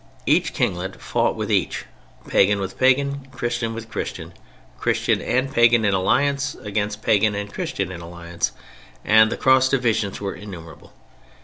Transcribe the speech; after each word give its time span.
Each 0.25 0.51
kinglet 0.51 0.99
fought 0.99 1.35
with 1.35 1.51
each, 1.51 1.85
pagan 2.27 2.59
with 2.59 2.79
pagan, 2.79 3.27
Christian 3.31 3.75
with 3.75 3.91
Christian, 3.91 4.33
Christian 4.79 5.21
and 5.21 5.53
pagan 5.53 5.85
in 5.85 5.93
alliance 5.93 6.55
against 6.55 7.03
pagan 7.03 7.35
and 7.35 7.53
Christian 7.53 7.91
in 7.91 8.01
alliance—and 8.01 9.31
the 9.31 9.37
cross 9.37 9.69
divisions 9.69 10.19
were 10.19 10.33
innumerable. 10.33 10.91